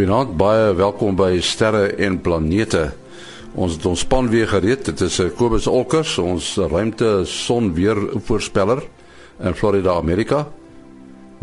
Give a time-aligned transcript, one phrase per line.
[0.00, 2.86] Goeienaand, baie welkom by Sterre en Planete.
[3.52, 4.86] Ons het ons span weer gereed.
[4.88, 8.80] Dit is eh, Kobus Olkers, ons ruimte son weer voorspeller
[9.44, 10.46] in Florida, Amerika.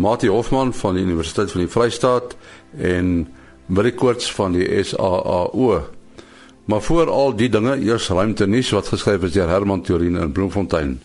[0.02, 2.34] Mati Hofman van die Universiteit van die Vrystaat
[2.82, 3.28] en
[3.70, 5.84] Marie Koorts van die SAAO.
[6.66, 10.34] Maar voor al die dinge, eers ruimte nuus wat geskryf is deur Herman Turin in
[10.34, 10.95] Bloemfontein.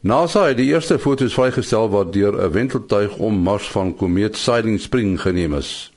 [0.00, 4.80] NASA het die eerste foto's vrygestel wat deur 'n wenteltuig om Mars van komeet Siding
[4.80, 5.93] Spring geneem is.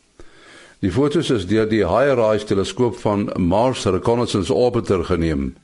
[0.80, 5.55] Die foto's is deur die HiRISE teleskoop van Mars Reconnaissance Orbiter geneem.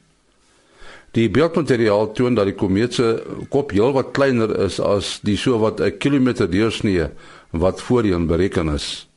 [1.14, 3.10] Die beeldmateriaal toon dat die komeet se
[3.54, 7.12] kop heelwat kleiner is as die sowat 'n kilometer deursnee
[7.52, 9.08] wat voorheen bereken is.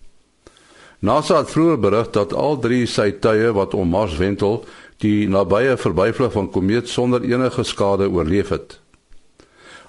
[1.01, 4.65] NASA het vroeër berig dat al drie sy tuie wat om Mars wentel,
[4.99, 8.81] die nabye verbyvlug van komeet sonder enige skade oorleef het.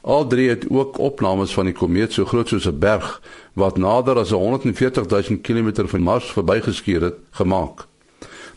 [0.07, 3.21] Al drie het ook opnames van die komeet so groot soos 'n berg
[3.53, 7.85] wat nader as 140 000 km van Mars verbygeskuur het gemaak.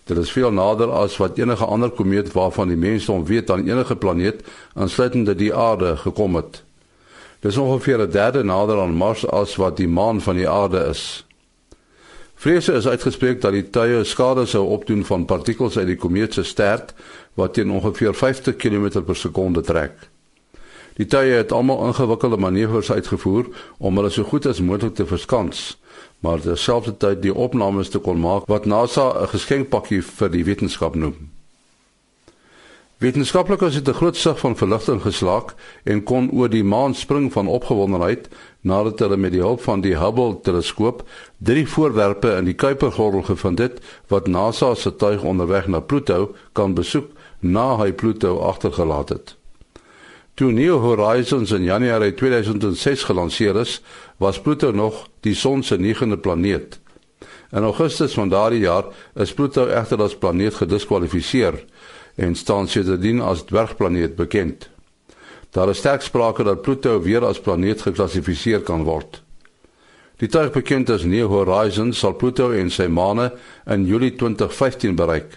[0.04, 3.66] Dit is veel nader as wat enige ander komeet waarvan die mense om weet aan
[3.66, 6.62] enige planeet aansluitende die aarde gekom het.
[7.40, 10.84] Dit is ongeveer 'n derde nader aan Mars as wat die maan van die aarde
[10.84, 11.26] is.
[12.34, 16.42] Vrese is uitgespreek dat die tye skade sou opdoen van partikels uit die komeet se
[16.42, 16.94] stert
[17.34, 20.09] wat teen ongeveer 50 km per sekonde trek.
[20.96, 23.46] Die tye het almal ingewikkelde manoeuvres uitgevoer
[23.78, 25.80] om hulle so goed as moontlik te verskans
[26.20, 31.30] maar terselfdertyd die opnames te kon maak wat NASA 'n geskenkpakkie vir die wetenskap noem.
[32.98, 37.46] Wetenskaplikes het 'n groot sig van verligting geslaag en kon oor die maan spring van
[37.46, 38.28] opgewondenheid
[38.60, 43.58] nadat hulle met die hulp van die Hubble teleskoop drie voorwerpe in die Kuipergordel gevind
[43.58, 47.06] het wat NASA se tuig onderweg na Pluto kan besoek
[47.38, 49.39] na hy Pluto agtergelaat het.
[50.40, 53.82] Toe New Horizons in Januarie 2006 gelanseer is,
[54.16, 56.78] was Pluto nog die son se negende planeet.
[57.52, 61.58] In Augustus van daardie jaar is Pluto egter as planeet gediskwalifiseer
[62.16, 64.70] en staan sedertdien as dwergplaneet bekend.
[65.50, 69.20] Daar is sterk sprake dat Pluto weer as planeet geklassifiseer kan word.
[70.24, 73.28] Die tuig bekend as New Horizons sal Pluto en sy maane
[73.68, 75.36] in Julie 2015 bereik,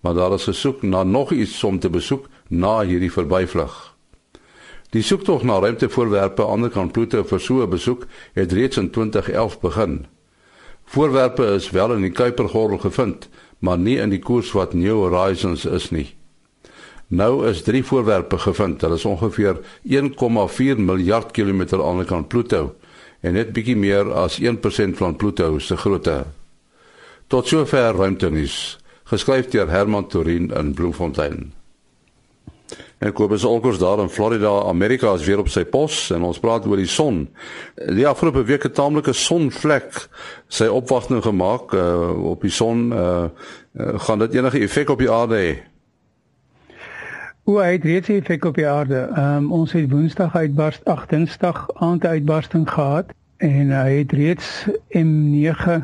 [0.00, 3.87] maar daar is gesoek na nog iets om te besoek na hierdie verbyvlug.
[4.90, 8.90] Die soektog na ruimtevoorwerpe aan die kant Pluto vir so 'n besoek het reeds in
[8.90, 10.06] 2011 begin.
[10.84, 13.28] Voorwerpe is wel in die Kuipergordel gevind,
[13.58, 16.14] maar nie in die koers wat New Horizons is nie.
[17.08, 18.80] Nou is drie voorwerpe gevind.
[18.80, 22.74] Hulle is ongeveer 1,4 miljard kilometer aan die kant Pluto
[23.20, 26.24] en net bietjie meer as 1% van Pluto se grootte.
[27.26, 31.57] Tot sover ruimtenis, geskryf deur Herman Torin in Bloemfontein.
[32.98, 36.66] En Kobus Olkers daar in Florida, Amerika is weer op sy pos en ons praat
[36.66, 37.28] oor die son.
[37.94, 40.08] Die afgelope week het taamlike sonvlek
[40.48, 42.88] sy opwagting gemaak uh, op die son.
[42.92, 43.28] Uh,
[43.78, 45.52] uh, gaan dit enige effek op die aarde hê?
[47.48, 49.06] Hoe het dit effek op die aarde?
[49.16, 55.78] Um, ons het Woensdag uitbars, ag Dinsdag aand uitbarsting gehad en hy het reeds M9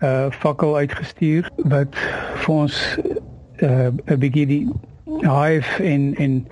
[0.00, 1.96] uh fakkel uitgestuur wat
[2.44, 2.96] vir ons
[3.60, 4.62] 'n uh, bietjie die
[5.18, 6.46] hive en en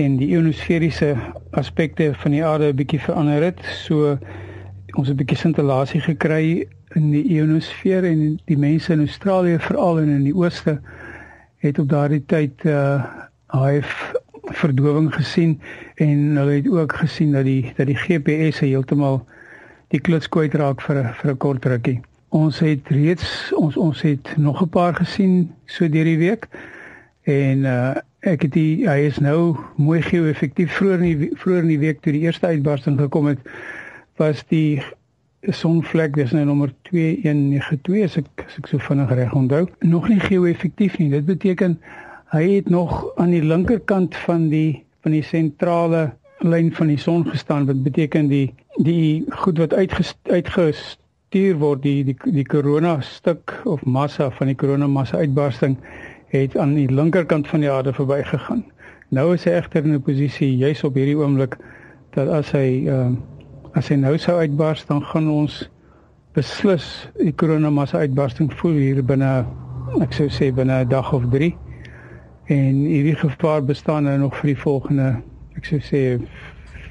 [0.00, 1.16] en die ionosferiese
[1.50, 3.60] aspekte van die aarde 'n bietjie verander het.
[3.64, 4.18] So
[4.96, 10.00] ons het 'n bietjie sintellasie gekry in die ionosfeer en die mense in Australië veral
[10.00, 10.80] en in die ooste
[11.58, 13.04] het op daardie tyd uh
[13.50, 15.60] hive verdowing gesien
[15.94, 19.26] en hulle het ook gesien dat die dat die GPS heeltemal
[19.90, 22.00] die kluts kwyt raak vir vir 'n kort rukkie.
[22.28, 26.48] Ons het reeds ons ons het nog 'n paar gesien so deur die week.
[27.30, 31.70] En uh ek het die hy is nou mooi geo-effektief vroeër in die vroeër in
[31.72, 33.46] die week toe die eerste uitbarsting gekom het
[34.20, 34.82] was die
[35.56, 40.20] sonvlek dis nou nommer 2192 as ek as ek so vinnig reg onthou nog nie
[40.20, 41.08] geo-effektief nie.
[41.14, 41.78] Dit beteken
[42.34, 46.10] hy het nog aan die linkerkant van die van die sentrale
[46.44, 47.66] lyn van die son gestaan.
[47.70, 48.50] Wat beteken die
[48.84, 54.86] die goed wat uitgestuur word die die die korona stuk of massa van die korona
[54.86, 55.80] massa uitbarsting
[56.30, 58.64] het aan die linkerkant van die aarde verbygegaan.
[59.10, 61.56] Nou is hy egter in 'n posisie juis op hierdie oomblik
[62.14, 63.10] dat as hy uh,
[63.74, 65.70] as hy nou sou uitbars dan gaan ons
[66.34, 69.44] beslis die koronamassa uitbarsting voel hier binne
[70.00, 71.54] ek sou sê binne 'n dag of 3
[72.46, 75.22] en hierdie gevaar bestaan nou nog vir die volgende
[75.56, 76.20] ek sou sê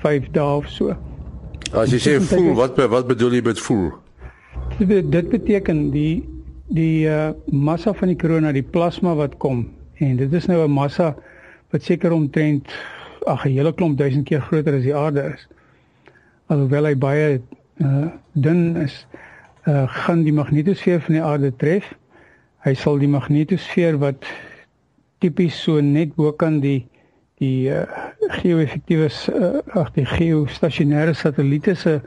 [0.01, 0.95] 5 dae of so.
[1.73, 3.91] As jy sê voel wat wat bedoel jy met voel?
[4.79, 6.28] Dit beteken die
[6.69, 9.65] die uh, massa van die korona, die plasma wat kom
[9.99, 11.15] en dit is nou 'n massa
[11.71, 12.69] wat seker omtrent
[13.25, 15.47] ag 'n hele klomp duisend keer groter as die aarde is.
[16.47, 17.41] Alhoewel hy baie
[17.81, 19.05] uh, dun is,
[19.67, 21.93] uh, gaan die magnetosfeer van die aarde tref.
[22.65, 24.25] Hy sal die magnetosfeer wat
[25.19, 26.87] tipies so net bo kan die
[27.39, 27.85] die uh,
[28.41, 32.01] geo-effektiewe uh, ag die geostasionêre satelliete se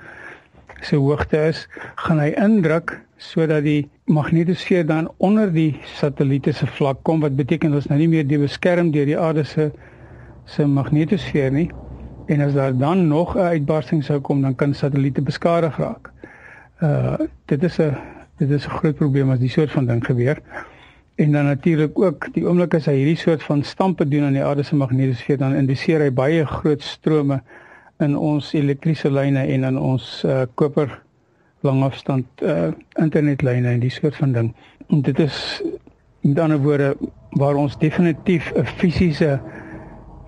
[0.82, 7.02] se hoogte is, gaan hy indruk sodat die magnetosfeer dan onder die satelliete se vlak
[7.06, 9.70] kom wat beteken ons nou nie meer die beskerm deur die aarde se
[10.50, 11.68] se magnetosfeer nie.
[12.26, 16.10] En as daar dan nog 'n uitbarsting sou kom, dan kan satelliete beskadig raak.
[16.82, 17.14] Uh
[17.46, 17.96] dit is 'n
[18.38, 20.38] dit is 'n groot probleem as die soort van ding gebeur.
[21.14, 24.44] En dan natuurlik ook die oomblik as hy hierdie soort van stampe doen aan die
[24.44, 27.42] aarde se magnetosfeer dan indiseer hy baie groot strome
[27.98, 31.02] in ons elektriese lyne en in ons uh koper
[31.62, 34.54] langafstand uh internetlyne en die soort van ding.
[34.88, 35.62] En dit is
[36.20, 36.96] met ander woorde
[37.30, 39.40] waar ons definitief 'n fisiese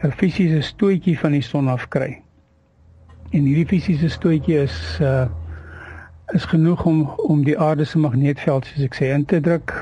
[0.03, 2.21] 'n fisiese stootjie van die son af kry.
[3.31, 5.27] En hierdie fisiese stootjie is uh
[6.33, 9.75] is genoeg om om die aarde se magneetveld soos ek sê in te druk,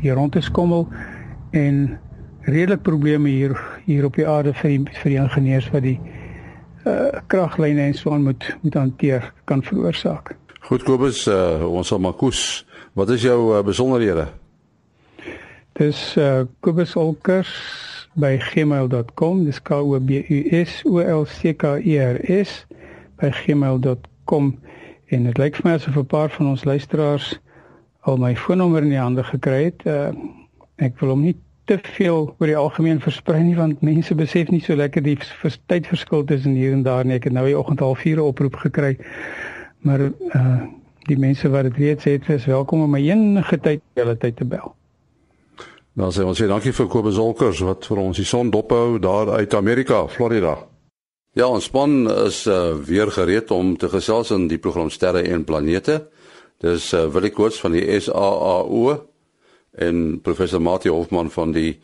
[0.00, 0.88] hier rond te skommel
[1.50, 1.98] en
[2.40, 4.70] redelik probleme hier hier op die aarde vir
[5.02, 6.00] vir die ingenieurs wat die
[6.86, 10.36] uh kraglyne en so aan moet moet hanteer kan veroorsaak.
[10.62, 12.62] Goed Kobus, uh, ons sal maar koes.
[12.94, 14.28] Wat is jou uh, besonderhede?
[15.74, 17.50] Dis uh Kobus Olkers
[18.14, 22.62] by gmail.com dis k o b u s o l c k e r s
[23.18, 24.52] by gmail.com
[25.10, 27.32] en dit lyk vir my asof 'n paar van ons luisteraars
[28.06, 29.82] al my foonnommer in die hande gekry het.
[29.86, 30.14] Uh,
[30.78, 31.34] ek wil hom nie
[31.66, 35.18] te veel oor die algemeen versprei nie want mense besef nie so lekker die
[35.66, 37.18] tydverskil tussen hier en daar nie.
[37.18, 38.96] Ek het nou die oggend half 4 oproep gekry.
[39.82, 40.62] Maar uh
[41.02, 44.44] die mense wat dit reeds het, is welkom om my enige tyd hulle tyd te
[44.46, 44.74] bel.
[45.98, 49.32] Dan sê ons sê dankie vir Kobus Olkers wat vir ons die son dophou daar
[49.40, 50.54] uit Amerika, Florida.
[51.34, 55.44] Ja, ons span is uh, weer gereed om te gesels in die program Sterre en
[55.44, 55.98] Planete.
[56.62, 58.94] Dis uh, Willie Koorts van die SAAO
[59.82, 61.80] en professor Mati Hofman van die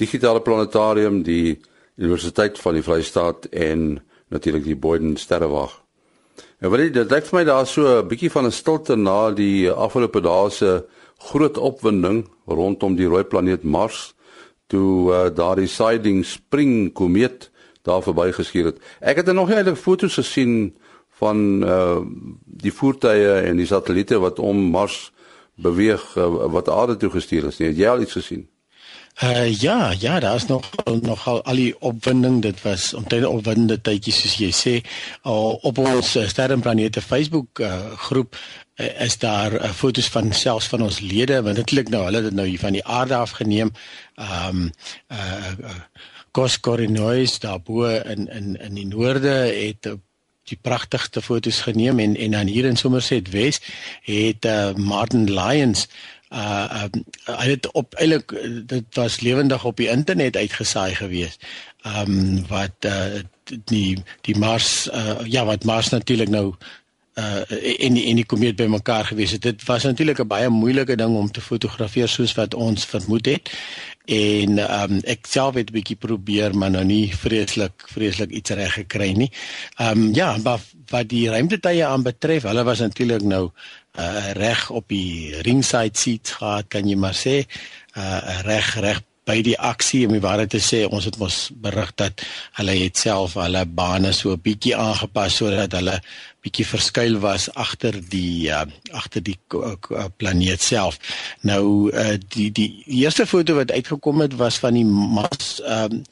[0.00, 1.60] Digitale Planetarium, die
[2.00, 4.00] Universiteit van die Vrye State en
[4.34, 5.83] natuurlik die Boyden Sterrewag.
[6.64, 9.68] En Willie, dit lyk vir my daar so 'n bietjie van 'n stilte na die
[9.70, 10.84] afgelope dae se
[11.18, 14.14] groot opwinding rondom die rooi planeet Mars
[14.66, 17.50] toe uh, daardie Siding Spring komeet
[17.82, 18.78] daar verbygeskuur het.
[19.00, 20.74] Ek het er nog nie eintlik foto's gesien
[21.20, 22.00] van uh
[22.44, 25.12] die voertuie en die satelliete wat om Mars
[25.56, 27.58] beweeg uh, wat aarde toe gestuur is.
[27.58, 28.48] Het jy al iets gesien?
[29.22, 30.70] Uh ja, ja, daar is nog
[31.00, 32.42] nog al al die opwinding.
[32.42, 34.72] Dit was omtrent opwindende tydjies soos jy sê.
[35.22, 38.34] Uh, op ons uh, sterrenplanete Facebook uh, groep
[38.76, 42.16] uh, is daar uh, foto's van selfs van ons lede want dit klink nou hulle
[42.16, 43.70] het dit nou hier van die aarde af geneem.
[44.14, 44.70] Ehm um,
[45.08, 45.78] uh, uh
[46.34, 49.86] Coscorinois daarbo in in in die noorde het
[50.50, 53.60] die pragtigste foto's geneem en en dan hier in Somerset Wes
[54.02, 55.86] het uh, Martin Lyons
[56.34, 58.34] uh um, hy het op eintlik
[58.66, 61.38] dit was lewendig op die internet uitgesaai gewees.
[61.86, 63.22] Um wat uh
[63.70, 66.54] die die Mars uh ja wat Mars natuurlik nou
[67.14, 67.42] uh
[67.84, 69.42] en die, en die komeet bymekaar gewees het.
[69.42, 73.50] Dit was natuurlik 'n baie moeilike ding om te fotografeer soos wat ons vermoed het.
[74.04, 78.72] En um, ek self het 'n bietjie probeer maar nou nie vreeslik vreeslik iets reg
[78.72, 79.30] gekry nie.
[79.80, 80.60] Um, ja, maar
[80.90, 83.50] wat die ruimtetye aanbetref, hulle was natuurlik nou
[83.98, 87.44] uh reg op die ringside seats gehad, kan jy maar sê.
[87.96, 91.90] Uh reg reg by die aksie om die waarheid te sê ons het mos berig
[92.00, 92.24] dat
[92.58, 95.96] hulle het self hulle bane so 'n bietjie aangepas sodat hulle
[96.44, 100.98] bietjie verskuil was agter die uh, agter die uh, planeet self.
[101.40, 106.04] Nou uh, die die eerste foto wat uitgekom het was van die mas um,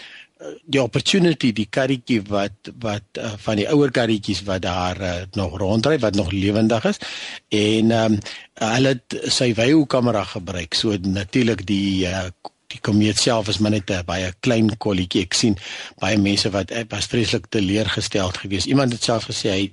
[0.65, 5.59] die opportunity die karretjie wat wat uh, van die ouer karretjies wat daar uh, nog
[5.59, 7.01] rondry wat nog lewendig is.
[7.49, 8.19] En um,
[8.63, 10.75] hulle het sy wyhoek kamera gebruik.
[10.75, 12.29] So natuurlik die uh,
[12.73, 15.23] die komeet self is maar net 'n baie klein kolletjie.
[15.23, 15.57] Ek sien
[16.01, 18.67] baie mense wat eh, was vreeslik teleurgesteld geweest.
[18.67, 19.73] Iemand het self gesê hy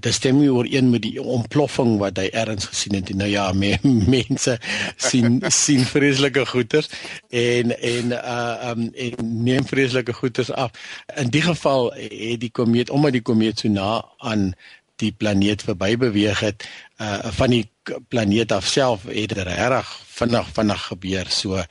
[0.00, 3.10] dit stem nie ooreen met die ontploffing wat hy ergens gesien het.
[3.14, 3.76] Nou ja, me,
[4.16, 4.56] mense
[4.96, 6.88] sien sien vreeslike goeters
[7.28, 10.72] en en uh um en neem vreeslike goeters af.
[11.20, 14.54] In die geval het die komeet omdat die komeet so na aan
[15.02, 16.64] die planeet verby beweeg het
[17.02, 17.68] uh van die
[18.08, 21.26] planeet af self het dit reg vinnig vinnig gebeur.
[21.28, 21.62] So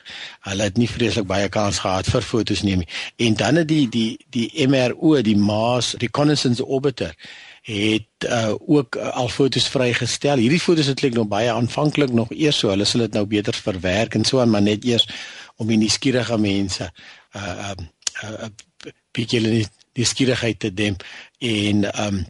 [0.48, 2.88] hulle het nie vreeslik baie kans gehad vir fotos neem nie.
[3.16, 7.14] En dan het die die die MRO die Mars Reconnaissance Orbiter
[7.64, 10.36] het uh, ook uh, al fotos vrygestel.
[10.36, 13.56] Hierdie fotos het klink nog baie aanvanklik nog eers so hulle sal dit nou beter
[13.56, 15.08] verwerk en so maar net eers
[15.56, 16.90] om die nuuskierige mense
[17.36, 17.72] uh uh,
[18.24, 18.52] uh
[19.14, 21.04] bietjie die nuuskierigheid te demp.
[21.38, 22.24] En um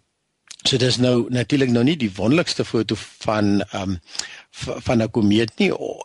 [0.65, 3.99] So dis nou natuurlik nou nie die wonderlikste foto van ehm um,
[4.87, 5.69] van 'n komeet nie.
[5.69, 6.01] Uh,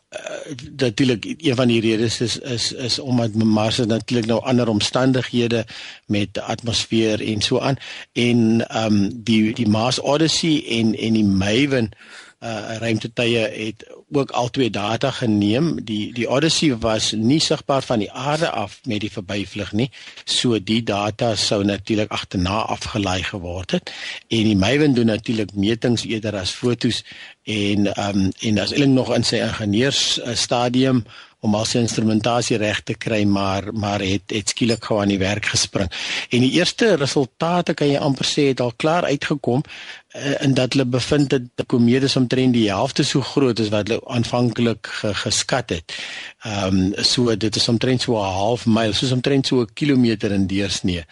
[0.77, 5.65] natuurlik een van die redes is is is omdat Mars natuurlik nou ander omstandighede
[6.05, 7.77] met atmosfeer en so aan
[8.13, 11.91] en ehm um, die die Mars Odyssey en en die Maven
[12.39, 15.83] uh ruimtetuie het ook al twee data geneem.
[15.83, 19.89] Die die Odyssey was nie sigbaar van die aarde af met die verbyvlug nie.
[20.23, 23.91] So die data sou natuurlik agterna afgelaai geword het.
[24.27, 27.03] En die Maven doen natuurlik metings eerder as fotos
[27.43, 31.03] en ehm um, en as eintlik nog in sy ingenieurs stadium
[31.39, 35.21] om al sy instrumentasie reg te kry maar maar het het skielik gou aan die
[35.21, 35.91] werk gespring.
[36.29, 40.73] En die eerste resultate kan jy amper sê het al klaar uitgekom uh, in dat
[40.73, 44.91] hulle bevind dat die komeet is omtrent die helfte so groot as wat hulle aanvanklik
[44.99, 45.95] ge, geskat het.
[46.43, 50.31] Ehm um, so dit is omtrent so 'n half myl, soos omtrent so 'n kilometer
[50.31, 51.05] in deursnee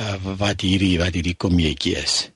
[0.00, 2.30] uh, wat hierdie wat hierdie komeetjie is.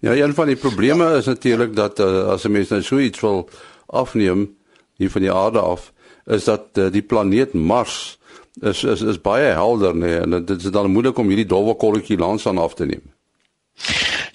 [0.00, 3.20] Ja, een van die probleme is natuurlik dat uh, as 'n mens nou so iets
[3.20, 3.48] wil
[3.86, 4.56] afneem
[4.96, 5.92] hier van die aarde af,
[6.26, 8.18] is dat uh, die planeet Mars
[8.60, 12.18] is is is baie helder nee en dit is dan moeilik om hierdie dowwe kolletjie
[12.18, 13.04] langs aan af te neem.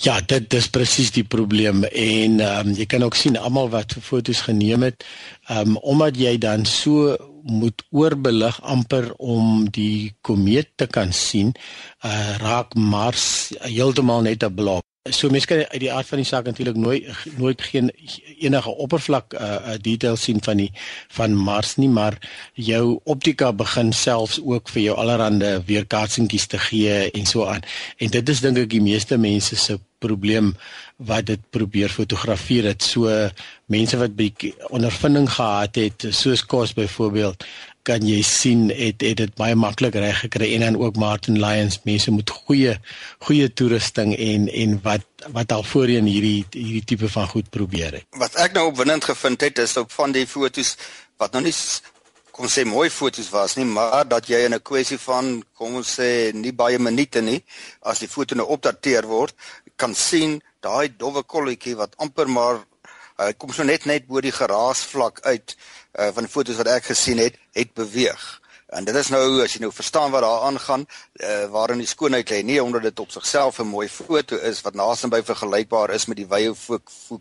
[0.01, 3.93] Ja, dit dis presies die probleem en ehm um, jy kan ook sien almal wat
[4.01, 5.05] foto's geneem het,
[5.47, 11.53] ehm um, omdat jy dan so moet oorbelig amper om die komeet te kan sien,
[12.05, 14.90] uh, raak Mars heeltemal net 'n blok.
[15.09, 17.07] So mense kan uit die aard van die saak natuurlik nooit
[17.41, 17.87] nooit geen
[18.37, 20.67] enige oppervlak uh, uh details sien van die
[21.17, 22.19] van Mars nie, maar
[22.53, 27.65] jou optika begin selfs ook vir jou allerhande weerkaatsingkies te gee en so aan.
[27.97, 30.53] En dit is dink ek die meeste mense se probleem
[31.01, 32.85] wat dit probeer fotografeer het.
[32.85, 33.09] So
[33.73, 37.45] mense wat bietjie ondervinding gehad het, soos Kos byvoorbeeld,
[37.83, 41.79] kan jy sien het het dit baie maklik reg gekry en dan ook Martin Lyons
[41.83, 42.75] mense met goeie
[43.27, 48.05] goeie toerusting en en wat wat al voorheen hierdie hierdie tipe van goed probeer het.
[48.17, 50.75] Wat ek nou opwindend gevind het is op van die fotos
[51.21, 51.55] wat nou nie
[52.31, 55.99] kom sê mooi fotos was nie, maar dat jy in 'n kwessie van kom ons
[55.99, 57.43] sê nie baie minute nie
[57.81, 59.35] as die foto nou opdateer word,
[59.75, 62.65] kan sien daai dowwe kolletjie wat amper maar
[63.25, 66.91] hy kom so net net bo die geraasvlak uit uh, van die fotos wat ek
[66.91, 68.41] gesien het, het beweeg.
[68.71, 70.85] En dit is nou as jy nou verstaan wat daar aangaan,
[71.19, 74.79] uh, waarin die skoonheid lê, nie omdat dit op sigself 'n mooi foto is wat
[74.79, 76.53] naasby vergelykbaar is met die wye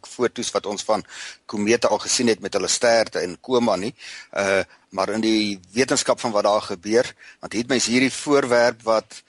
[0.06, 1.02] fotos wat ons van
[1.46, 3.94] komete al gesien het met hulle sterte en koma nie.
[4.32, 8.82] Uh maar in die wetenskap van wat daar gebeur, want hier het mens hierdie voorwerp
[8.82, 9.22] wat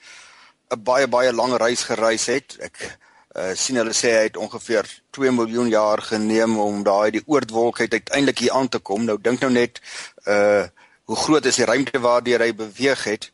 [0.70, 2.56] 'n baie baie lang reis gereis het.
[2.58, 2.98] Ek
[3.36, 7.80] uh sien hulle sê hy het ongeveer 2 miljoen jaar geneem om daai die oortwolk
[7.80, 9.04] uiteindelik hier aan te kom.
[9.04, 9.80] Nou dink nou net
[10.26, 10.64] uh
[11.04, 13.32] hoe groot is die ruimte waardeur hy beweeg het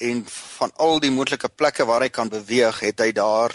[0.00, 3.52] en van al die moontlike plekke waar hy kan beweeg, het hy daar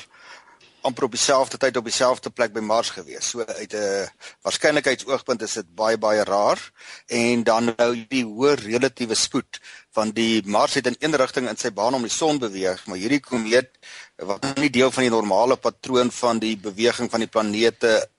[0.85, 3.29] amper op dieselfde tyd op dieselfde plek by Mars gewees.
[3.29, 4.09] So uit 'n
[4.45, 6.59] waarskynlikheidsoogpunt is dit baie baie raar
[7.07, 9.59] en dan nou die hoë relatiewe spoed
[9.91, 12.97] van die Mars het in een rigting in sy baan om die son beweeg, maar
[12.97, 13.71] hierdie komeet
[14.17, 18.09] wat nie deel van die normale patroon van die beweging van die planete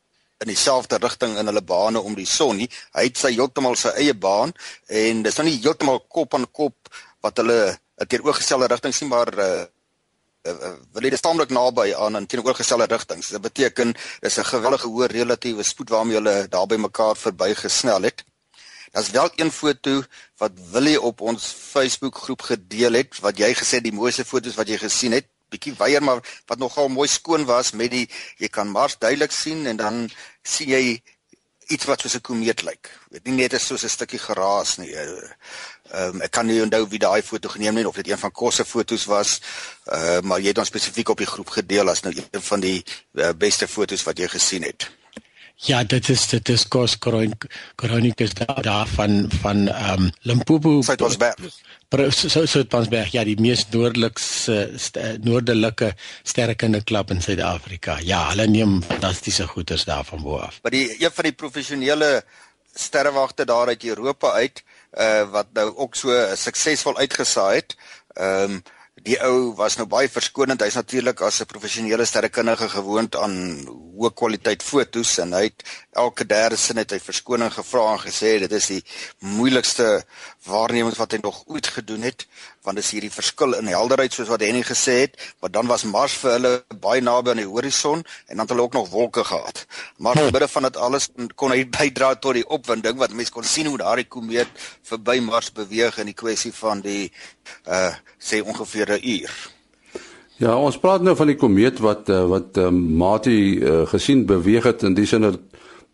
[0.44, 2.68] in dieselfde rigting in hulle bane om die son nie.
[2.92, 4.52] Hy het sy heeltemal sy eie baan
[4.88, 9.64] en dis nou nie heeltemal kop aan kop wat hulle teenoorgestelde rigting sien maar uh,
[10.46, 13.28] uh, wil dit staamlik naby aan in teenoorgestelde rigtings.
[13.34, 18.24] Dit beteken dis 'n geweldige hoë relatiewe spoed waarmee hulle daar by mekaar verbygesnel het.
[18.92, 20.02] Daar's wel een foto
[20.36, 24.68] wat Willie op ons Facebook groep gedeel het wat jy gesê die mooiste foto's wat
[24.68, 25.26] jy gesien het.
[25.48, 29.66] Bietjie weier maar wat nogal mooi skoon was met die jy kan Mars duidelik sien
[29.66, 30.10] en dan
[30.42, 31.02] sien jy
[31.66, 32.90] iets wat soos 'n komeet lyk.
[33.10, 34.94] Dit nie net is soos 'n stukkie geraas nie.
[34.94, 38.32] Ehm um, ek kan nie onthou wie daai foto geneem het of dit een van
[38.32, 39.40] Kosse fotos was.
[39.86, 42.84] Uh maar jy het dan spesifiek op die groep gedeel as nou een van die
[43.12, 44.90] uh, beste fotos wat jy gesien het.
[45.64, 50.82] Ja, dit is dit is Kos Kronikus daar, daar van van ehm um, Limpopo.
[50.82, 57.96] So Suidwesberg, ja, die mees noordelikste st noordelike sterrekundeklub in Suid-Afrika.
[58.04, 60.58] Ja, hulle neem fantastiese goeders daar van bo af.
[60.62, 62.24] Maar die een van die professionele
[62.74, 64.64] sterrewagte daar uit Europa uit
[64.98, 67.76] uh wat nou ook so suksesvol uitgesaai het.
[68.12, 68.62] Ehm um,
[69.06, 70.62] die ou was nou baie verskonend.
[70.64, 73.36] Hy's natuurlik as 'n professionele sterrekundige gewoond aan
[73.96, 75.62] hoë kwaliteit fotos en hy het
[75.96, 78.82] elke derde sin het hy verskoning gevra en gesê dit is die
[79.36, 80.04] moeilikste
[80.46, 82.26] waarnemings wat hy nog ooit gedoen het
[82.66, 86.16] want dis hierdie verskil in helderheid soos wat Henny gesê het, want dan was Mars
[86.18, 89.62] vir hulle baie naby aan die horison en dan het hulle ook nog wolke gehad.
[90.02, 93.46] Maar in midde van dit alles kon hy bydra tot die opwinding wat mense kon
[93.46, 94.50] sien hoe daardie komeet
[94.90, 97.12] verby Mars beweeg in die kwessie van die
[97.70, 99.32] uh sê ongeveer 'n uur.
[100.36, 104.64] Ja, ons praat nou van die komeet wat uh, wat uh, Mati uh, gesien beweeg
[104.64, 105.38] het in die sin dat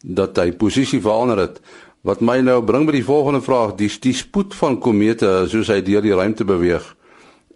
[0.02, 1.60] dat hy posisie verander het.
[2.02, 5.80] Wat my nou bring by die volgende vraag, die die spoed van komete soos hy
[5.86, 6.82] deur die ruimte beweeg.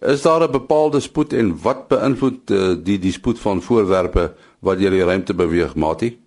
[0.01, 4.77] Is daar 'n bepaalde spoed en wat beïnvloed uh, die die spoed van voorwerpe wat
[4.77, 6.17] deur die ruimte beweeg, Mati?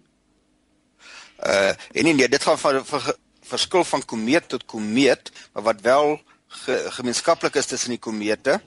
[1.41, 3.00] Uh en nee, dit gaan van, van
[3.41, 8.61] verskil van komeet tot komeet, maar wat wel ge, gemeenskaplik is tussen die komete,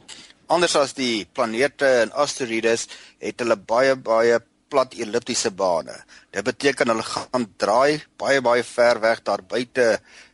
[0.45, 2.87] anders as die planete en asteroïdes,
[3.23, 4.39] het hulle baie baie
[4.73, 5.95] plat elliptiese bane.
[6.33, 9.87] Dit beteken hulle gaan draai baie baie ver weg daar buite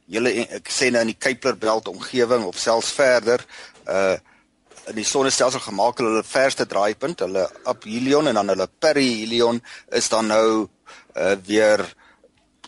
[0.10, 3.46] julle ek sê nou in die Kuiperbelt omgewing of selfs verder
[3.88, 4.18] uh
[4.90, 9.60] in die sonnestelsel gemaak hulle verste draaipunt, hulle aphelion en dan hulle perihelion
[10.00, 11.84] is dan nou uh weer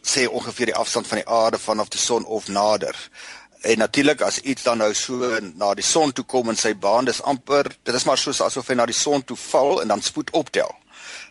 [0.06, 2.94] sê ongeveer die afstand van die aarde vanaf die son of nader.
[3.66, 7.10] En natuurlik as iets dan nou so na die son toe kom in sy baan,
[7.10, 10.06] dis amper dit is maar soos asof hy na die son toe val en dan
[10.06, 10.78] spoed optel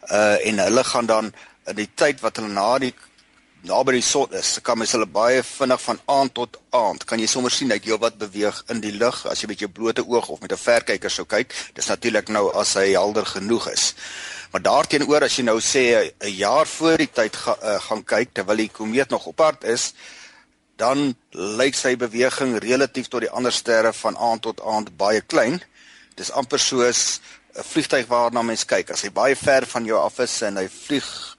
[0.09, 1.33] uh en hulle gaan dan
[1.66, 2.95] in die tyd wat hulle na die
[3.69, 7.26] naby die son is, kan mens hulle baie vinnig van aand tot aand kan jy
[7.28, 10.30] sommer sien dat jy wat beweeg in die lug as jy met jou blote oog
[10.33, 11.52] of met 'n verkyker sou kyk.
[11.75, 13.95] Dis natuurlik nou as hy helder genoeg is.
[14.52, 18.35] Maar daarteenoor as jy nou sê 'n jaar voor die tyd ga, uh, gaan kyk
[18.35, 19.95] terwyl die komeet nog op pad is,
[20.76, 25.61] dan lyk sy beweging relatief tot die ander sterre van aand tot aand baie klein.
[26.14, 27.21] Dis amper soos
[27.57, 28.90] 'n vliegtyg waarna mens kyk.
[28.90, 31.37] As hy baie ver van jou af is en hy vlieg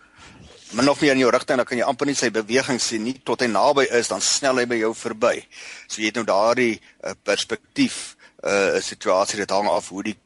[0.71, 3.17] min of meer in jou rigting, dan kan jy amper nie sy beweging sien nie.
[3.23, 5.41] Tot hy naby is, dan snel hy by jou verby.
[5.87, 10.17] So jy het nou daardie uh, perspektief 'n uh, situasie dit hang af hoe die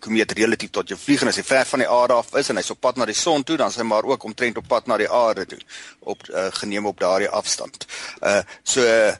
[0.00, 2.60] komeet relatief tot jou vlieg en as hy ver van die aarde af is en
[2.60, 4.86] hy's op pad na die son toe, dan is hy maar ook omtrent op pad
[4.86, 5.60] na die aarde toe
[6.00, 7.86] op uh, geneem op daardie afstand.
[8.22, 9.14] Uh so uh,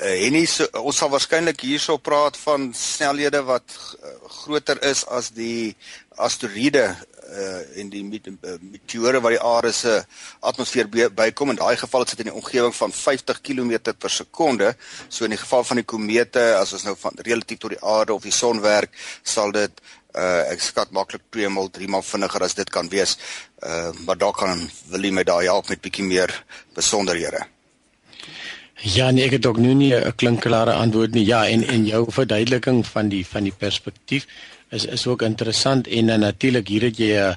[0.00, 5.32] en nie so, ons sal waarskynlik hierso praat van snelhede wat uh, groter is as
[5.34, 5.74] die
[6.22, 6.92] asteroïde
[7.34, 10.04] uh in die meteore wat die aarde se
[10.40, 11.50] atmosfeer bykom.
[11.50, 14.74] In daai geval sit in die omgewing van 50 km per sekonde.
[15.08, 18.14] So in die geval van die komete as ons nou van relatief tot die aarde
[18.14, 22.42] of die son werk sal dit uh ek skat maklik 2 maal 3 maal vinniger
[22.46, 23.18] as dit kan wees.
[23.62, 26.30] Uh maar daar kan wil jy my daai help met bietjie meer
[26.74, 27.46] besonderhede.
[28.84, 31.24] Ja, nee, ek het ook nou nie 'n klinklare antwoord nie.
[31.24, 34.26] Ja, en en jou verduideliking van die van die perspektief
[34.70, 37.36] is is ook interessant en dan natuurlik hier het jy 'n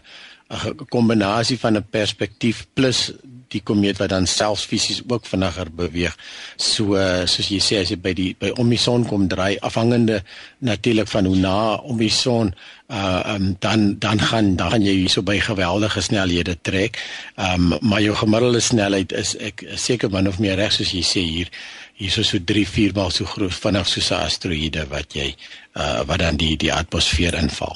[0.50, 3.12] 'n kombinasie van 'n perspektief plus
[3.54, 6.16] die komeet wat dan selfs fisies ook vinniger beweeg.
[6.56, 9.58] So uh, soos jy sê as jy by die by om die son kom draai
[9.60, 10.22] afhangende
[10.60, 12.54] natuurlik van hoe na om die son
[12.88, 17.00] uh um, dan dan gaan dan gaan jy hierso by geweldige snelhede trek.
[17.36, 21.24] Um maar jou gemiddelde snelheid is ek seker min of meer reg soos jy sê
[21.24, 21.52] hier
[21.98, 25.36] hierso so 3 4 maal so groot vinnig soos 'n asteroïde wat jy
[25.76, 27.76] uh wat dan die die atmosfeer inval.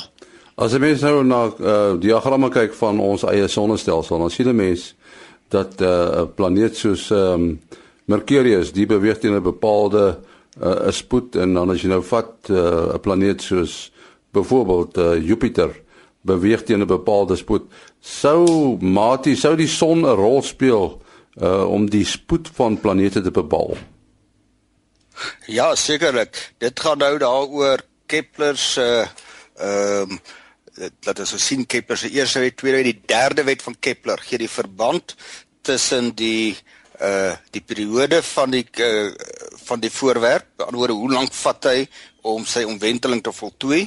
[0.55, 4.53] As jy mens nou na uh diagramme kyk van ons eie sonnestelsel, dan sien jy
[4.53, 4.93] mens
[5.49, 7.59] dat 'n uh, planeet soos um,
[8.05, 10.19] Mercurius, die beweeg teen 'n bepaalde
[10.61, 13.91] uh, spoed en dan as jy nou vat 'n uh, planeet soos
[14.31, 15.71] byvoorbeeld uh, Jupiter
[16.21, 17.63] beweeg teen 'n bepaalde spoed
[17.99, 21.01] sou matie sou die son 'n rol speel
[21.41, 23.77] uh, om die spoed van planete te bepaal
[25.47, 29.07] Ja sekerlik dit gaan nou daaroor Kepler se
[29.57, 30.17] ehm
[31.03, 34.21] dat ons so sien Kepler se eerste wet, tweede wet, die derde wet van Kepler
[34.23, 35.15] gee die verband
[35.61, 36.57] tussen die
[37.01, 39.11] uh die periode van die uh,
[39.65, 41.79] van die voorwerp, anderswoorde hoe lank vat hy
[42.21, 43.83] om sy omwenteling te voltooi?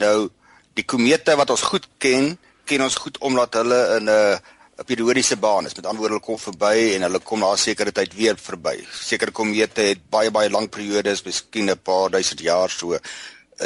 [0.00, 0.28] Nou
[0.76, 2.34] die komete wat ons goed ken,
[2.68, 4.40] ken ons goed omdat hulle in 'n 'n
[4.84, 5.74] periodiese baan is.
[5.74, 8.84] Met ander woorde, hulle kom verby en hulle kom na 'n sekere tyd weer verby.
[8.92, 12.92] Sekere komete het baie baie lank periodes, miskien 'n paar duisend jaar so.
[12.92, 12.98] Uh,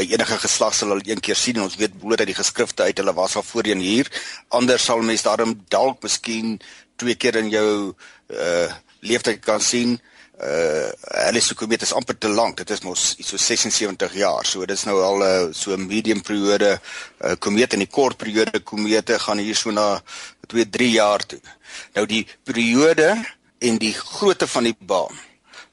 [0.06, 2.98] enige geslag sal hulle een keer sien en ons weet bloot uit die geskrifte uit
[2.98, 4.06] hulle was al voorheen hier.
[4.48, 6.60] Anders sal mense daarom dalk miskien
[6.96, 7.94] twee keer in jou
[8.28, 8.70] uh
[9.00, 9.98] leeftyd kan sien
[10.40, 10.88] uh
[11.26, 12.56] hulle se komeet is amper te lank.
[12.56, 14.46] Dit is mos so 76 jaar.
[14.46, 16.80] So dit is nou al 'n uh, so 'n medium periode
[17.24, 20.00] uh komeet en die kort periode komete gaan hier so na
[20.50, 21.40] 2 3 jaar toe.
[21.94, 23.14] Nou die periode
[23.58, 25.16] en die grootte van die baan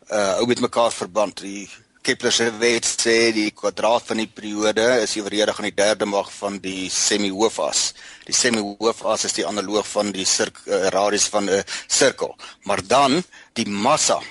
[0.07, 1.41] uh hou met mekaar verband.
[1.43, 1.67] Die
[2.07, 6.29] Kepler se wet sê die kwadraat van die periode is eweedig aan die derde mag
[6.31, 7.81] van die semi-hoofas.
[8.23, 12.35] Die semi-hoofas is die analoog van die sirk, uh, radius van 'n uh, sirkel.
[12.63, 13.23] Maar dan
[13.59, 14.21] die massa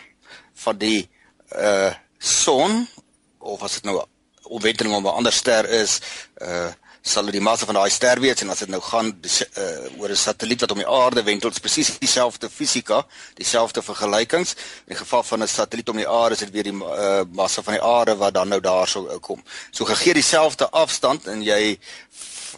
[0.55, 1.09] van die
[1.53, 2.89] uh son
[3.39, 4.01] of as dit nou
[4.43, 6.01] omwenteling om 'n ander ster is
[6.41, 6.73] uh
[7.07, 9.67] sal dit die massa van daai ster wees en as dit nou gaan uh,
[10.01, 13.05] oor 'n satelliet wat om die aarde wentel, is presies dieselfde fisika,
[13.39, 14.57] dieselfde vergelykings.
[14.87, 17.63] In die geval van 'n satelliet om die aarde is dit weer die uh, massa
[17.63, 19.43] van die aarde wat dan nou daar sou uh, kom.
[19.71, 21.79] So gegee dieselfde afstand en jy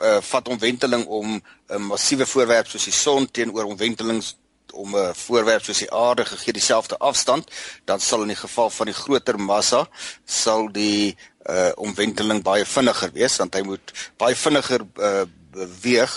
[0.01, 4.37] uh, vat omwenteling om 'n massiewe voorwerp soos die son teenoor omwentelings
[4.73, 7.51] om 'n voorwerp soos die aarde gegee dieselfde afstand,
[7.85, 9.89] dan sal in die geval van die groter massa
[10.25, 11.17] sal die
[11.49, 16.15] uh omwenteling baie vinniger wees want hy moet baie vinniger uh beweeg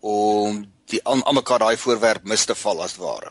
[0.00, 3.30] om die aan mekaar daai voorwerp mis te val as ware.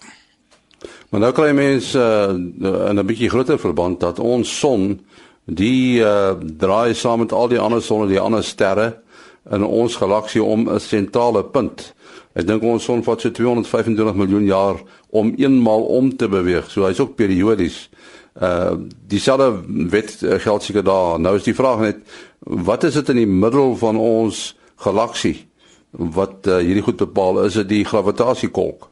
[1.09, 4.99] Maar nou kry mense uh, in 'n bietjie groter verband dat ons son
[5.45, 9.03] die uh draai saam met al die ander sonne, die ander sterre
[9.51, 11.93] in ons galaksie om 'n sentrale punt.
[12.33, 16.71] Ek dink ons son vat so 225 miljoen jaar om eenmal om te beweeg.
[16.71, 17.89] So hy's ook periodies.
[18.33, 18.71] Uh
[19.07, 21.19] dieselfde wet uh, geld seker daar.
[21.19, 21.97] Nou is die vraag net
[22.39, 25.47] wat is dit in die middel van ons galaksie
[25.91, 27.43] wat uh, hierdie goed bepaal?
[27.45, 28.89] Is dit die gravitasiekolk?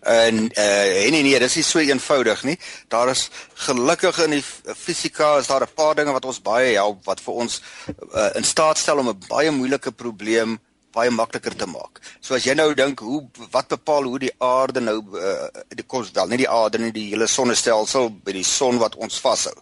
[0.00, 2.58] En uh nee nee, dis nie so eenvoudig nie.
[2.88, 3.28] Daar is
[3.66, 4.44] gelukkig in die
[4.76, 7.62] fisika is daar 'n paar dinge wat ons baie help wat vir ons
[8.14, 10.58] uh, in staat stel om 'n baie moeilike probleem
[10.94, 12.00] baie makliker te maak.
[12.20, 13.22] So as jy nou dink hoe
[13.52, 17.08] wat bepaal hoe die aarde nou uh, die kos wel, nie die aarde nie, die
[17.12, 19.54] hele sonnestelsel by die son wat ons vashou.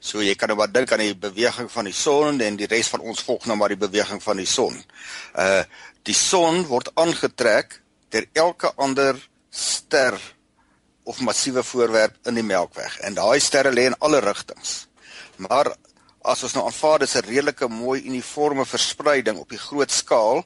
[0.00, 2.88] So jy kan nou maar dink aan die beweging van die son en die res
[2.88, 4.76] van ons volg nou maar die beweging van die son.
[5.36, 5.62] Uh
[6.08, 7.74] die son word aangetrek
[8.08, 9.18] deur elke ander
[9.52, 10.16] ster
[11.04, 14.86] of massiewe voorwerp in die Melkweg en daai sterre lê in alle rigtings.
[15.44, 15.68] Maar
[16.24, 20.44] as ons nou aanvaar dis 'n redelike mooi uniforme verspreiding op die groot skaal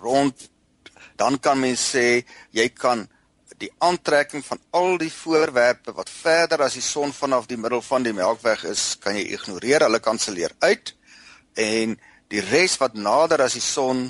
[0.00, 0.48] rond
[1.16, 2.22] dan kan mens sê
[2.56, 3.08] jy kan
[3.60, 8.02] die aantrekking van al die voorwerpe wat verder as die son vanaf die middel van
[8.02, 10.94] die Melkweg is, kan jy ignoreer, hulle kanselleer uit
[11.60, 11.98] en
[12.30, 14.08] die res wat nader as die son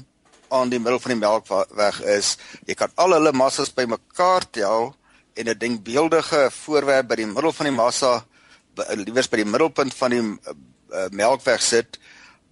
[0.51, 2.35] aan die middel van die melkweg is,
[2.67, 4.91] jy kan al hulle massas bymekaar tel
[5.39, 8.25] en 'n denkbeeldige voorwerp by die middel van die massa
[8.95, 11.99] liewers by die middelpunt van die uh, melkweg sit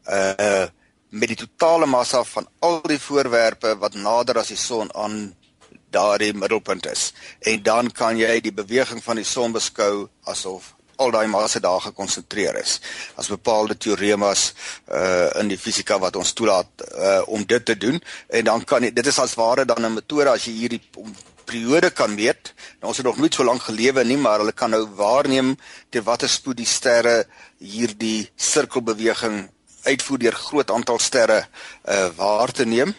[0.07, 0.67] uh
[1.11, 5.35] met die totale massa van al die voorwerpe wat nader as die son aan
[5.91, 7.13] daardie middelpunt is.
[7.41, 11.81] En dan kan jy die beweging van die son beskou asof al daai massa daar
[11.81, 12.79] gekonsentreer is.
[13.15, 14.53] As bepaalde teoremas
[14.91, 18.83] uh in die fisika wat ons toelaat uh om dit te doen en dan kan
[18.83, 20.83] jy, dit is as ware dan 'n metode as jy hierdie
[21.45, 22.53] periode kan meet.
[22.81, 25.57] Nou ons het nog nooit so lank gelewe nie, maar hulle kan nou waarneem
[25.91, 27.25] te watter spoed die sterre
[27.59, 29.49] hierdie sirkelbeweging
[29.89, 31.43] uitvoer deur groot aantal sterre
[31.89, 32.95] uh waar te neem.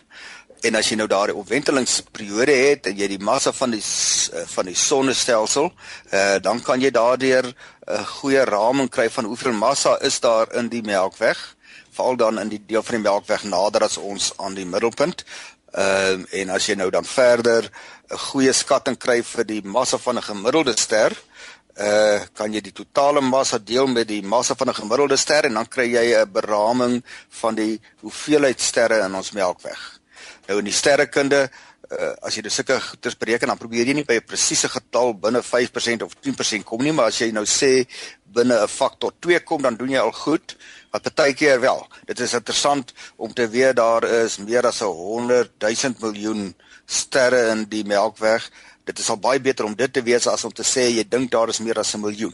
[0.59, 3.83] En as jy nou daardie opwentelingsperiode het en jy die massa van die
[4.53, 5.69] van die sonnestelsel,
[6.11, 7.53] uh dan kan jy daardeur 'n
[7.87, 11.39] uh, goeie raming kry van hoeveel massa is daar in die Melkweg,
[11.91, 15.23] veral dan in die deel van die Melkweg nader as ons aan die middelpunt.
[15.71, 17.71] Ehm uh, en as jy nou dan verder
[18.09, 21.13] 'n goeie skatting kry vir die massa van 'n gemiddelde ster,
[21.79, 25.53] uh kan jy die totale massa deel met die massa van 'n gemiddelde ster en
[25.53, 29.99] dan kry jy 'n beraming van die hoeveelheid sterre in ons Melkweg.
[30.47, 31.49] Nou in die sterrekunde,
[31.91, 35.13] uh, as jy dit sulke goeders bereken, dan probeer jy nie by 'n presiese getal
[35.13, 37.87] binne 5% of 10% kom nie, maar as jy nou sê
[38.25, 40.55] binne 'n faktor 2 kom, dan doen jy al goed.
[40.91, 41.87] Wat partykeer wel.
[42.05, 47.65] Dit is interessant om te weet daar is meer as 100 000 miljoen sterre in
[47.69, 48.49] die Melkweg.
[48.89, 51.29] Dit is al baie beter om dit te weet as om te sê jy dink
[51.31, 52.33] daar is meer as 'n miljoen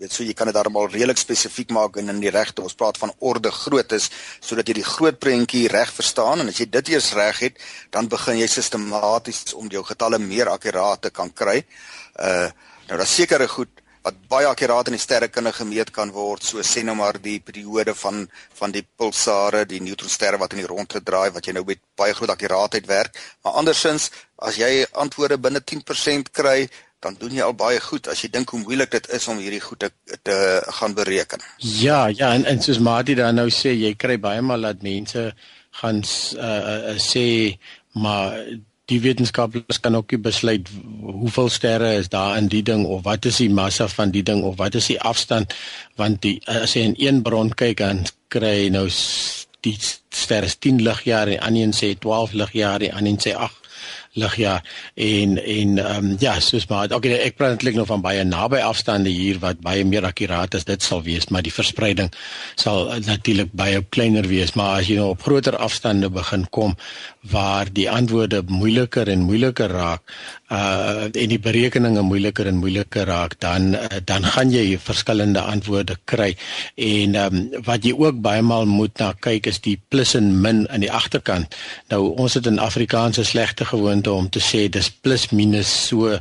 [0.00, 2.96] weet so jy kan dit daarmal redelik spesifiek maak en in die regte ons praat
[3.02, 4.08] van orde grootes
[4.40, 7.60] sodat jy die groot prentjie reg verstaan en as jy dit eers reg het
[7.92, 11.60] dan begin jy sistematies om jou getalle meer akkuraat te kan kry.
[12.16, 12.48] Uh
[12.90, 16.82] nou daar's sekere goed wat baie akkuraat in die sterrekunde gemeet kan word so sê
[16.86, 18.22] nou maar die periode van
[18.60, 22.14] van die pulsare, die neutronsterre wat in die rondte draai wat jy nou met baie
[22.16, 23.18] groot akkuraatheid werk.
[23.44, 26.68] Maar andersins as jy antwoorde binne 10% kry,
[27.00, 29.62] dan doen jy al baie goed as jy dink hoe moeilik dit is om hierdie
[29.64, 29.90] goed te,
[30.22, 30.36] te
[30.80, 31.44] gaan bereken.
[31.58, 35.30] Ja, ja en en soos Mati dan nou sê, jy kry baie maal dat mense
[35.80, 37.56] gaan uh, uh, sê
[38.00, 38.36] maar
[38.90, 40.68] die wetenskaplikes kan ook besluit
[41.02, 44.42] hoeveel sterre is daar in die ding of wat is die massa van die ding
[44.42, 45.54] of wat is die afstand
[46.00, 48.88] want die as jy in een bron kyk dan kry nou
[49.66, 53.69] die sterre 10 ligjare en ander sê 12 ligjare en ander sê 8
[54.18, 58.24] ligjaar en en ehm um, ja, soos maar okay, ek praat eintlik nog van baie
[58.24, 62.10] naby afstande hier wat baie meer akkuraat is dit sal wees, maar die verspreiding
[62.58, 66.74] sal natuurlik baie kleiner wees, maar as jy nou op groter afstande begin kom
[67.30, 70.02] waar die antwoorde moeiliker en moeiliker raak,
[70.50, 75.96] uh en die berekeninge moeiliker en moeiliker raak, dan uh, dan gaan jy verskillende antwoorde
[76.04, 76.34] kry.
[76.74, 80.40] En ehm um, wat jy ook baie maal moet na kyk is die plus en
[80.40, 81.54] min aan die agterkant.
[81.88, 86.18] Nou ons het in Afrikaanse slegte gewoonte om te sê dis plus minus so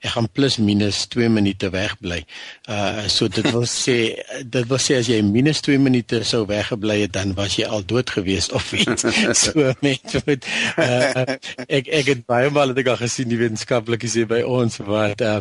[0.00, 2.22] ek gaan plus minus 2 minute wegbly.
[2.68, 3.96] Uh so dit wil sê
[4.44, 7.84] dit wil sê as jy minus 2 minute sou weggebly het dan was jy al
[7.84, 9.04] dood gewees of iets.
[9.36, 10.48] so met met
[10.80, 11.36] uh
[11.68, 15.20] ek ek het baie maal het ek al gesien die wetenskaplikes hier by ons wat
[15.20, 15.40] uh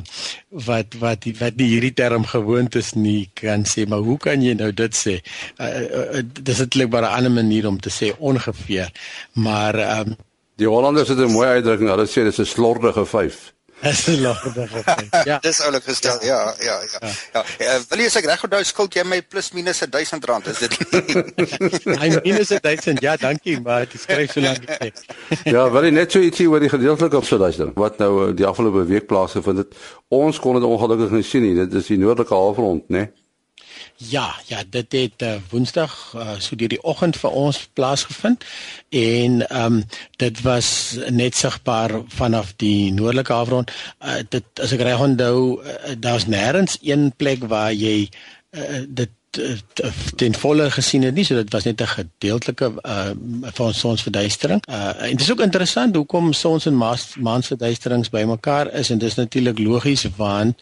[0.67, 4.43] wat wat die, wat die hierdie term gewoond is nie kan sê maar hoe kan
[4.43, 5.19] jy nou dit sê?
[5.60, 8.91] Uh, uh, uh dis eintlik maar 'n ander manier om te sê ongeveer.
[9.34, 10.17] Maar um
[10.60, 13.54] Die Hollanders het 'n mooi uitdrukking, hulle sê dis 'n slordige 5.
[13.82, 15.26] Dis 'n lagtige feit.
[15.26, 15.38] Ja.
[15.39, 16.24] Dis oulik gestel.
[16.26, 17.00] Ja, ja, ja.
[17.00, 17.12] Ja.
[17.34, 17.44] ja.
[17.58, 17.80] ja.
[17.89, 20.76] Wil jy sê ek reg onthou skuld jy my plus minus 1000 rand, is dit?
[22.02, 23.00] Hy minus 1000.
[23.02, 25.00] Ja, dankie, maar dit skryf so lank ek.
[25.56, 28.84] ja, wil jy net so ietsie oor die gedeeltelike opsluiting wat nou eh, die afgelope
[28.89, 29.80] week plaasgevind het.
[30.12, 31.56] Ons kon dit ongelukkig nie sien nie.
[31.56, 33.08] Dit is die noordelike halfrond, né?
[33.08, 33.18] Nee?
[34.01, 38.45] Ja, ja, dit het uh, Woensdag uh, so deur die oggend vir ons plaasgevind
[38.95, 39.81] en ehm um,
[40.23, 40.69] dit was
[41.12, 43.73] net sigbaar vanaf die noordelike halfrond.
[43.99, 49.12] Uh, dit as ek reg onthou, uh, daar's nêrens een plek waar jy uh, dit
[50.15, 54.62] ten volle gesien het nie so dit was net 'n gedeeltelike uh van sonsverduistering.
[54.69, 56.78] Uh en dit is ook interessant hoekom sons en
[57.19, 60.56] maansverduisterings bymekaar is en dis natuurlik logies want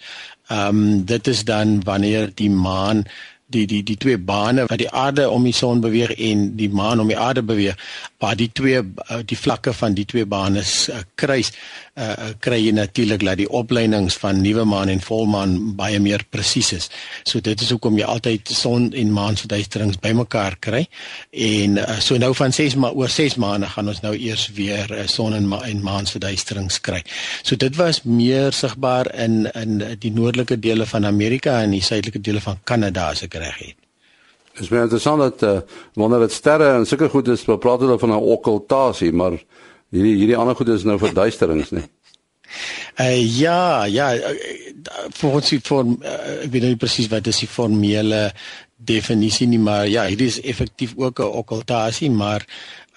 [0.48, 3.04] Ehm um, dit is dan wanneer die maan
[3.46, 7.00] die die die twee bane wat die aarde om die son beweeg en die maan
[7.00, 7.76] om die aarde beweeg
[8.18, 11.52] waar die twee eh, die vlakke van die twee bane uh, kruis
[11.98, 16.72] uh, kry jy natuurlik dat die opleidings van nuwe maan en volmaan baie meer presies
[16.74, 16.90] is.
[17.24, 20.84] So dit is hoekom jy altyd son en maan verduisterings bymekaar kry.
[21.32, 24.94] En uh, so nou van 6 maar oor 6 maande gaan ons nou eers weer
[24.94, 27.04] uh, son en, ma en maan verduisterings kry.
[27.44, 32.22] So dit was meer sigbaar in in die noordelike dele van Amerika en die suidelike
[32.22, 33.87] dele van Kanada as ek reg het.
[34.58, 35.60] Is baie interessant dat uh,
[35.94, 39.38] wanneer dit sterre en sulke goed is, praat hulle van 'n okkultasie, maar
[39.94, 41.86] hierdie hierdie ander goed is nou verduisterings, nee.
[42.98, 44.08] Uh ja, ja,
[45.14, 48.32] vir ons die vorm uh, ek weet nie presies wat is die formele
[48.78, 52.46] definisie nie, maar ja, dit is effektief ook 'n okkultasie, maar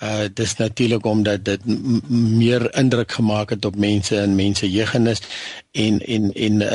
[0.02, 1.60] uh dis natuurlik omdat dit
[2.08, 5.20] meer indruk gemaak het op mense en mense jeugennis
[5.72, 6.68] en en en uh,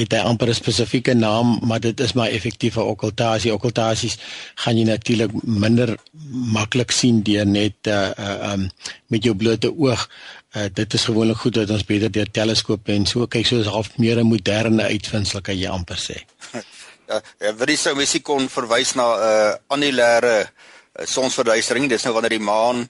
[0.00, 4.18] het hy amper 'n spesifieke naam maar dit is maar effektiewe okkultasie okkultasies
[4.54, 5.96] gaan jy natuurlik minder
[6.30, 8.70] maklik sien deur net uh, uh um
[9.06, 10.08] met jou blote oog.
[10.56, 13.96] Uh, dit is gewoonlik goed dat ons beter deur teleskope en so kyk soos half
[13.96, 16.18] meer 'n moderne uitvinding kan jy amper sê
[17.12, 21.88] ja, ja wat is sou mens kon verwys na 'n uh, annulêre uh, Eh, sonsverduistering,
[21.88, 22.84] dis nou wanneer die maan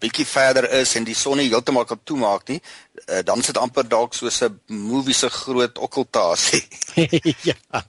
[0.00, 2.56] bietjie verder is en die son nie heeltemal kan toemaak nie,
[3.04, 6.64] uh, dan sit amper dalk soos 'n movie se groot okkultasie.
[7.48, 7.84] ja.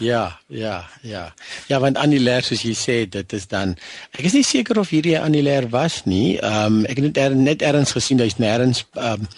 [0.00, 1.34] Ja, ja, ja.
[1.68, 3.76] Ja, want annulêr soos jy sê, dit is dan
[4.16, 6.38] ek is nie seker of hierdie annulêr was nie.
[6.38, 9.28] Ehm um, ek het net er, net erns gesien hy's nêrens ehm um,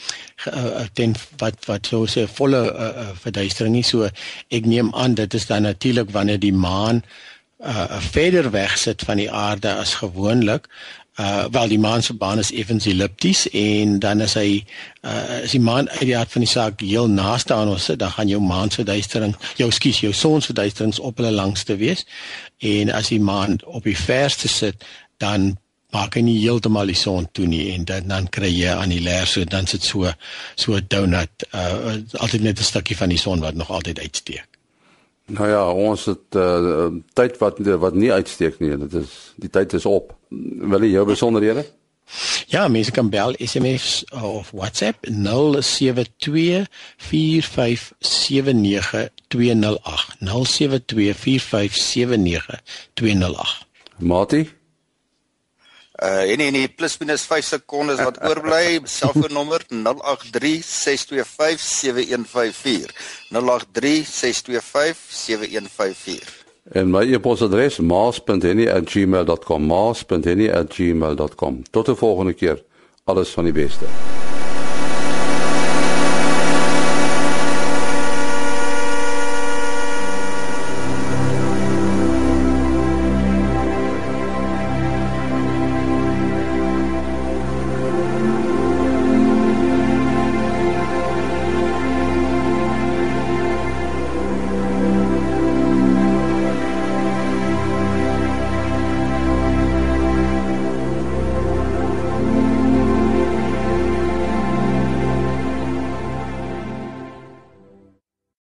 [0.92, 3.84] ten wat wat so 'n volle uh, uh, verduistering nie.
[3.84, 4.08] So
[4.48, 7.02] ek neem aan dit is dan natuurlik wanneer die maan
[7.62, 10.68] uh verder weg sit van die aarde as gewoonlik.
[11.20, 14.64] Uh wel die maan se baan is effens ellipties en dan as hy
[15.04, 17.98] uh as die maan uit die aard van die saak heel naaste aan ons sit
[17.98, 21.76] dan gaan jou maan se duistering jou skuis jou son se duisterings op hulle langste
[21.76, 22.06] wees.
[22.58, 24.84] En as die maan op die verste sit
[25.16, 25.58] dan
[25.92, 29.02] maak hy nie heeltemal die son toe nie en dan dan kry jy aan die
[29.04, 30.12] leer so dan sit so
[30.54, 34.52] so 'n donut uh altyd net 'n stukkie van die son wat nog altyd uitsteek
[35.32, 38.76] Nou ja, ons het uh, tyd wat wat nie uitsteek nie.
[38.76, 40.16] Dit is die tyd is op.
[40.72, 41.64] Wil jy jou besonderhede?
[42.46, 45.12] Ja, mense kan bel SMS of WhatsApp 0724579208.
[50.20, 50.26] 0724579208.
[53.96, 54.50] Mati
[56.02, 59.76] Uh en en plus minus 5 sekondes wat oorbly, selfoonnommer 0836257154.
[63.30, 63.38] 0836257154.
[66.72, 69.62] En my e-posadres maas.henny@gmail.com.
[69.62, 71.62] maas.henny@gmail.com.
[71.70, 72.62] Tot 'n volgende keer.
[73.04, 73.84] Alles van die beste.